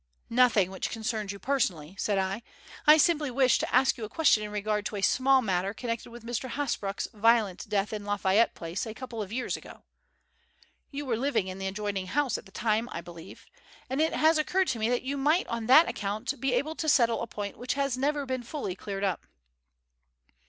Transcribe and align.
"Nothing 0.31 0.71
which 0.71 0.89
concerns 0.89 1.31
you 1.31 1.37
personally," 1.37 1.95
said 1.99 2.17
I. 2.17 2.41
"I 2.87 2.97
simply 2.97 3.29
wish 3.29 3.59
to 3.59 3.71
ask 3.71 3.97
you 3.99 4.03
a 4.03 4.09
question 4.09 4.41
in 4.41 4.49
regard 4.49 4.83
to 4.87 4.95
a 4.95 5.03
small 5.03 5.43
matter 5.43 5.75
connected 5.75 6.09
with 6.09 6.25
Mr. 6.25 6.49
Hasbrouck's 6.49 7.07
violent 7.13 7.69
death 7.69 7.93
in 7.93 8.03
Lafayette 8.03 8.55
Place, 8.55 8.87
a 8.87 8.95
couple 8.95 9.21
of 9.21 9.31
years 9.31 9.55
ago. 9.55 9.83
You 10.89 11.05
were 11.05 11.17
living 11.17 11.49
in 11.49 11.59
the 11.59 11.67
adjoining 11.67 12.07
house 12.07 12.35
at 12.39 12.47
the 12.47 12.51
time 12.51 12.89
I 12.91 13.01
believe, 13.01 13.45
and 13.91 14.01
it 14.01 14.13
has 14.15 14.39
occurred 14.39 14.69
to 14.69 14.79
me 14.79 14.89
that 14.89 15.03
you 15.03 15.17
might 15.17 15.45
on 15.49 15.67
that 15.67 15.87
account 15.87 16.41
be 16.41 16.53
able 16.55 16.73
to 16.77 16.89
settle 16.89 17.21
a 17.21 17.27
point 17.27 17.59
which 17.59 17.75
has 17.75 17.95
never 17.95 18.25
been 18.25 18.41
fully 18.41 18.75
cleared 18.75 19.03
up." 19.03 19.27